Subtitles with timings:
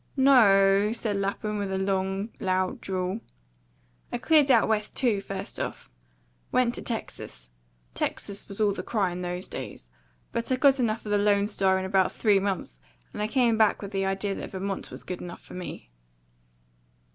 [0.17, 3.19] "No o o o," said Lapham, with a long, loud drawl;
[4.11, 5.91] "I cleared out West too, first off.
[6.51, 7.51] Went to Texas.
[7.93, 9.91] Texas was all the cry in those days.
[10.31, 12.79] But I got enough of the Lone Star in about three months,
[13.13, 15.91] and I come back with the idea that Vermont was good enough for me."